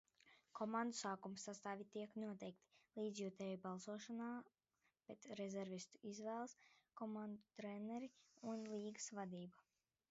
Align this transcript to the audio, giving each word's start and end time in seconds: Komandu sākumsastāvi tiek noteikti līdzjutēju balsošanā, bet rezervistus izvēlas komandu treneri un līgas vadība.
Komandu 0.59 0.95
sākumsastāvi 0.99 1.85
tiek 1.95 2.15
noteikti 2.23 3.01
līdzjutēju 3.03 3.59
balsošanā, 3.67 4.31
bet 5.11 5.29
rezervistus 5.43 6.09
izvēlas 6.15 6.57
komandu 7.05 7.57
treneri 7.61 8.13
un 8.55 8.67
līgas 8.77 9.11
vadība. 9.21 9.67